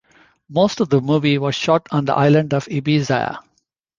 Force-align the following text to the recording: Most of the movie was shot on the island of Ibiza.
Most 0.49 0.79
of 0.79 0.89
the 0.89 0.99
movie 0.99 1.37
was 1.37 1.53
shot 1.53 1.85
on 1.91 2.05
the 2.05 2.15
island 2.15 2.55
of 2.55 2.65
Ibiza. 2.65 3.37